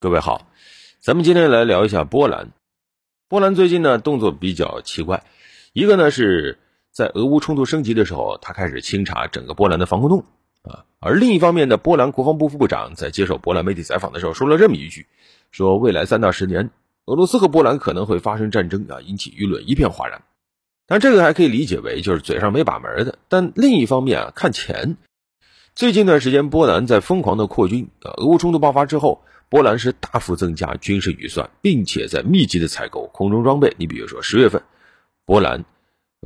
[0.00, 0.46] 各位好，
[1.00, 2.52] 咱们今天来聊一下波兰。
[3.26, 5.24] 波兰最近呢动作比较奇怪，
[5.72, 6.60] 一个呢是
[6.92, 10.24] 在俄乌冲突升级的时候，他开始清查整个波兰的防空洞
[10.62, 10.84] 啊。
[11.00, 15.08] 而另一方面呢，波兰国防部副部长在接受波兰媒体采访的时候说了这么一句：
[15.50, 16.70] 说未来三到十年，
[17.06, 20.22] 俄罗斯和波兰可能会发生战争啊，引起舆论一片哗然。
[20.86, 23.18] 但这个还可以理解为就是嘴上没把门的。
[23.28, 24.96] 但另一方面啊，看钱，
[25.78, 29.22] 最近一段时间波兰在疯狂的扩军啊，俄乌冲突爆发之后。
[29.48, 33.72] 波兰是大幅增加军事预算，并且在密集的采购空中装备。
[33.78, 34.60] 你比如说，十月份，
[35.24, 35.64] 波兰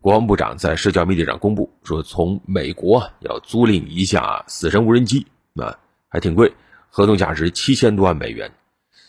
[0.00, 5.26] 国防部长在社交媒体上公布说，从美国要租赁一架死神无人机，
[5.56, 5.76] 啊，
[6.08, 6.52] 还挺贵，
[6.88, 8.52] 合同价值七千多万美元。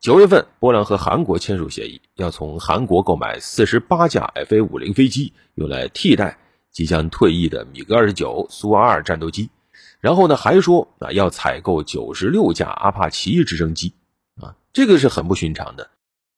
[0.00, 6.36] 九月份，波兰和韩国签署协议，要从韩国购买四十八架 F A 五零飞机，用来替代
[6.72, 9.48] 即将退役的米格二十九、苏 -22 战斗机。
[10.04, 13.94] 然后呢，还说啊要采购九十六架阿帕奇直升机，
[14.38, 15.88] 啊，这个是很不寻常的，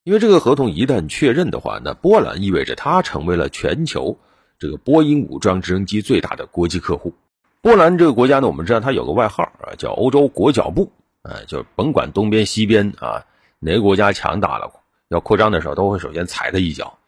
[0.04, 4.16] 因为这个合同一旦确认的话，那波兰意味着它成为了全球
[4.60, 7.12] 这个波音武装直升机最大的国际客户。
[7.60, 13.24] 波兰这个国家呢，我们知道它有个外号啊，叫欧洲国脚部，啊，就甭管东边西边啊，
[13.58, 14.70] 哪个国家强大了
[15.08, 16.98] 要扩张的时候，都会首先踩它一脚。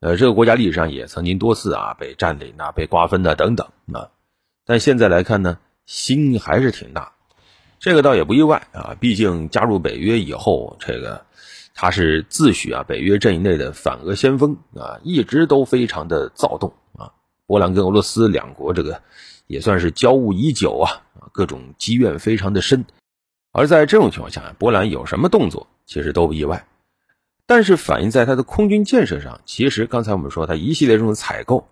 [0.00, 4.10] 呃，这个国家历史上也曾经多次啊被占领啊、被瓜分的等等啊，
[4.66, 5.56] 但现在来看呢。
[5.86, 7.12] 心还是挺大，
[7.78, 8.96] 这个倒也不意外啊。
[8.98, 11.24] 毕竟加入北约以后，这个
[11.74, 17.12] 他是自诩啊北约阵营内的反俄先锋啊，一直都非常的躁动啊。
[17.46, 19.02] 波兰跟俄罗斯两国这个
[19.46, 22.84] 也算是交恶已久啊，各种积怨非常的深。
[23.52, 26.66] 而在这种情况下，波兰有什么动作，其实都不意外。
[27.46, 31.68] 但是反映在他的空军建设上，其实刚才我们说他一系列这种采购。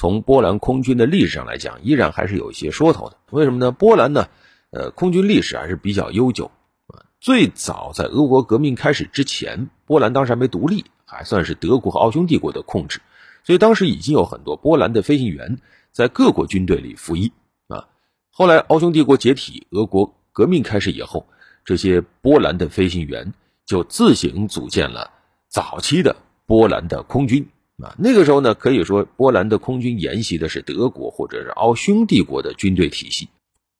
[0.00, 3.18] 从波兰空军的历史上来讲，依然还是有一些说头的。
[3.32, 3.70] 为什么呢？
[3.70, 4.30] 波兰呢，
[4.70, 6.50] 呃，空军历史还是比较悠久
[6.86, 7.04] 啊。
[7.20, 13.02] 最早在俄国革命开始之前，波兰当时还没独立，还算是德国和奥匈帝国的控制，
[13.44, 15.58] 所以当时已经有很多波兰的飞行员
[15.92, 17.30] 在各国军队里服役
[17.68, 17.86] 啊。
[18.30, 21.26] 后来奥匈帝国解体，俄国革命开始以后，
[21.62, 23.34] 这些波兰的飞行员
[23.66, 25.10] 就自行组建了
[25.46, 27.46] 早期的波兰的空军。
[27.82, 33.28] 啊，那个时候呢，可以说波兰的空军沿袭的是德国或者是奥匈帝国的军队体系，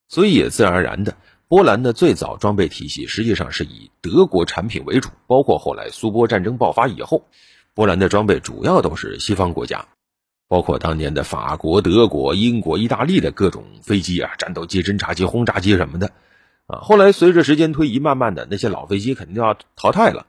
[0.08, 1.16] 所以也自然而然的，
[1.48, 5.10] 波兰的最早装备体系实际上是以德国产品为主。
[5.26, 7.26] 包括后来苏波战争爆发以后，
[7.74, 9.86] 波兰的装备主要都是西方国家，
[10.48, 16.12] 包括当年的法国、德国、英国、意大利的各种飞机啊，战斗机、侦察机、轰炸机什么的。
[16.66, 20.26] 啊，后来随着时间推移，慢慢的那些老飞机肯定要淘汰了，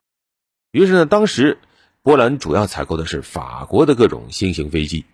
[0.72, 1.58] 于是呢，当时。
[2.04, 5.06] 波兰主要采购的是法国的各种新型飞机，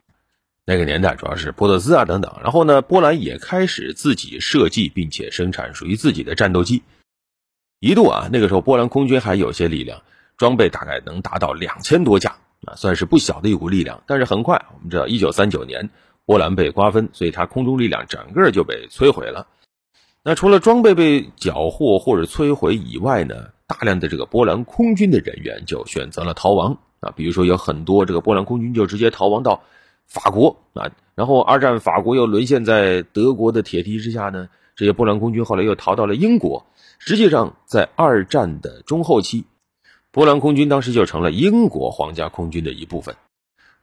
[0.63, 2.39] 那个年代主要是波特斯啊等等。
[2.41, 6.83] 然后呢，波兰也开始自己设计并且生产属于自己的战斗机。
[7.81, 10.01] 一度啊，那个时候波兰空军还有些力量，
[10.37, 14.01] 装备大概能达到两千多架啊，算是不小的一股力量。
[14.07, 15.89] 但是很快，我们知道，一九三九年
[16.25, 19.47] 波兰被瓜分，所以它空中力量整个就被摧毁了。
[20.23, 23.49] 那除了装备被缴获或者摧毁以外呢？
[23.67, 29.61] 大量的这个波兰空军的人员就选择了逃亡啊，比如说有很多这个波兰空军就直接逃亡到
[30.05, 34.47] 法国啊，然后二战法国又沦陷在德国的铁蹄之下呢，
[34.77, 36.65] 这些波兰空军后来又逃到了英国。
[36.97, 39.43] 实际上，在二战的中后期，
[40.11, 43.15] 波兰空军当时就成了英国皇家空军的一部分。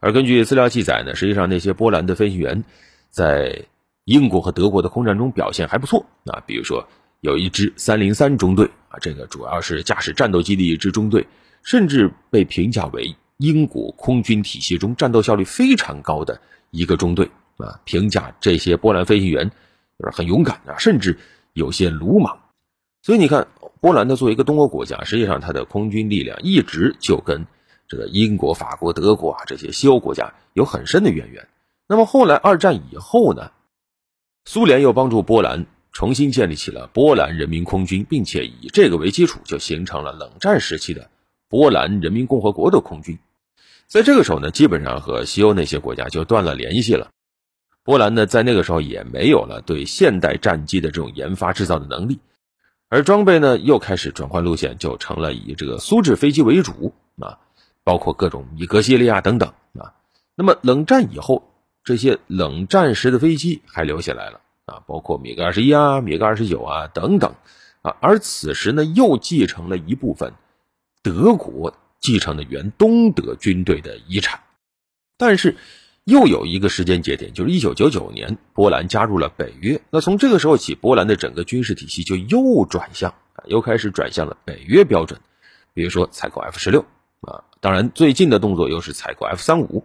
[0.01, 2.65] 而根据资料记载呢，实际上那些波兰的飞行员
[3.11, 3.67] 在
[4.05, 6.89] 英国和德国的空战中表现还不错啊，比如说。
[7.25, 11.27] 有一支三零三中队啊，这个主要是驾驶战斗机的一支中队，
[11.63, 16.39] 甚至被评价为英国空军体系中战斗效率非常高的
[16.71, 17.81] 一个中队啊。
[17.85, 19.51] 评价这些波兰飞行员
[19.99, 21.19] 就是很勇敢啊，甚至
[21.55, 22.39] 有些鲁莽。
[23.01, 23.49] 所以你看，
[23.81, 27.47] 波兰它作为一个东欧国家，实际上它的空军力量一直就跟
[27.89, 31.49] 这个英国、法国、德国啊这些西欧国家有很深的渊源。
[31.89, 33.51] 那么后来二战以后呢，
[34.45, 35.65] 苏联又帮助波兰。
[35.95, 41.09] 重新建立起了波兰人民空军，并且以这个为基础，就形成了冷战时期的
[41.49, 43.21] 波兰人民共和国的空军。
[43.87, 47.11] 在这个时候呢，基本上和西欧那些国家就断了联系了。
[47.85, 52.19] 波兰呢，在那个时候也没有了对现代战机的这种研发制造的能力，
[52.89, 57.39] 而装备呢又开始转换路线，就成了以这个苏制飞机为主啊，
[57.85, 59.95] 包括各种米格系列啊等等啊。
[60.35, 61.49] 那么冷战以后，
[61.85, 64.41] 这些冷战时的飞机还留下来了。
[64.67, 67.35] 啊，包括米格二十一啊、米格二十九啊等等，
[67.83, 70.33] 啊，而此时呢，又继承了一部分
[71.03, 74.41] 德国继承的原东德军队的遗产，
[75.19, 75.57] 但是
[76.05, 79.81] 又有一个时间节点，就是一九九九年，波兰加入了北约。
[79.91, 83.15] 那从这个时候起，波兰的整个军事体系就又转向
[83.47, 85.21] 又开始转向了北约标准，
[85.75, 86.87] 比如说采购 F 十六
[87.21, 89.85] 啊，当然最近的动作又是采购 F 三五。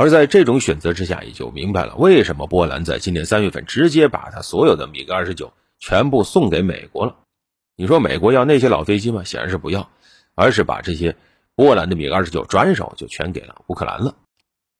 [0.00, 7.18] 而在这种选择之下，也就明白了为什么波兰在今年三月份直接把他所有的米格二十九全部送给美国了。
[7.76, 9.24] 你说美国要那些老飞机吗？
[9.24, 9.90] 显然是不要，
[10.34, 11.14] 而是把这些
[11.54, 14.14] 波兰的米格二十九转手就全给了乌克兰了。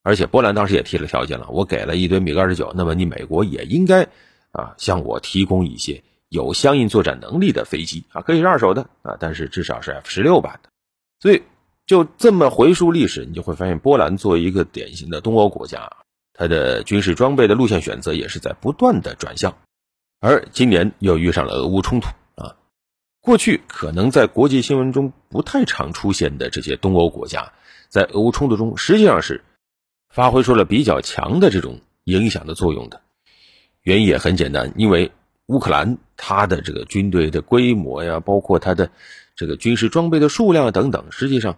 [0.02, 4.04] 而且波兰当时也提了条件了，我给了一堆米格二十九，那么你美国也应该
[4.52, 10.70] 啊向我提供一些有相应作战能力的飞机啊，可以是二手的啊，但是至少是 F 十六版的。
[11.20, 11.42] 所以。
[11.90, 15.90] 就这么回溯历史，你就会发现，波兰作为一个典型的东欧国家，
[16.32, 19.58] 它的军事装备的路线选择也是在不断的转向。
[20.20, 22.06] 而今年又遇上了俄乌冲突
[22.36, 22.54] 啊，
[23.20, 27.52] 过去可能在国际新闻中不太常出现的这些东欧国家，
[27.88, 29.42] 在俄乌冲突中实际上是
[30.08, 33.00] 发挥出了比较强的这种影响的作用的。
[33.82, 35.10] 原因也很简单，因为
[35.46, 38.92] 乌克兰它的这个军队的规模呀，包括它的
[39.34, 41.56] 这个军事装备的数量等等，实际上。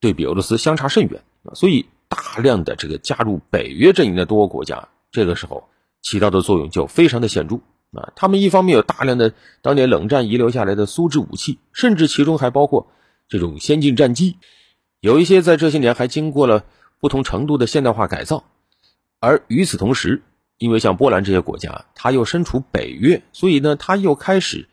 [0.00, 5.68] 对比俄罗斯相差甚远啊，所以大量的这个加入北约阵营的多个国家，这个时候
[6.00, 7.56] 起到的作用就非常的显著
[7.92, 8.12] 啊。
[8.14, 12.86] 他们一方面有大量的当年冷战遗留下来的苏制武器，甚至其中还包括
[13.28, 14.36] 这种先进战机，
[15.00, 16.64] 有一些在这些年还经过了
[17.00, 18.44] 不同程度的现代化改造。
[19.18, 20.22] 而与此同时，
[20.58, 24.68] 因为像波兰这些国家，它又身处北约，所以呢，它又开始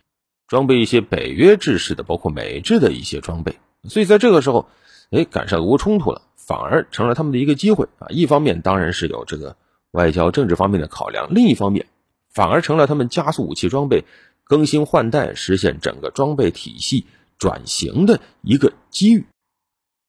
[0.48, 3.58] 装备一些北约制式的，包括美制的一些装备。
[3.90, 4.70] 所以在这个时候。
[5.12, 8.08] 哎，赶上俄乌冲突了，反而成了他们的一个机会啊！
[8.10, 9.56] 一方面当然是有这个
[9.92, 11.86] 外交政治方面的考量，另一方面
[12.34, 14.04] 反而成了他们加速武器装备
[14.44, 17.06] 更新换代、实现整个装备体系
[17.38, 19.26] 转型的一个机遇。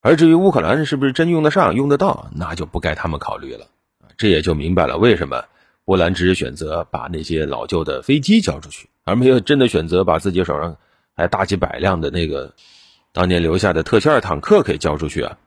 [0.00, 3.66] 而至于乌克兰是不是真用得上、用得到，那就不该他们考虑了
[4.00, 4.08] 啊！
[4.16, 5.44] 这也就明白了为什么
[5.84, 10.76] 波兰只是选择把那些老旧的飞机交出去，而没有真的选择把自己手上
[11.14, 12.54] 还大几百辆的那个。
[13.16, 15.38] 当年留下的特切尔坦克可以交出去啊，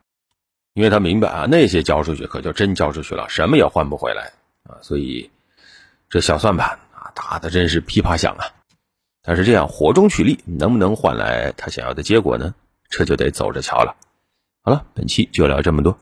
[0.74, 4.34] 因为他明白啊，那些交出去可就真交出去了，什么也换不回来
[4.64, 5.30] 啊，所以
[6.10, 8.44] 这小算盘啊打的真是噼啪响啊。
[9.22, 12.56] 但是这样火中取栗，能不能换来他想要的结果呢？
[12.90, 13.96] 这就得走着瞧了。
[14.64, 15.96] 好了，本期就聊这么多。